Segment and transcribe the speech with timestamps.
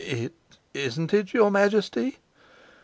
[0.03, 0.33] "It it
[0.73, 2.17] isn't it your Majesty?"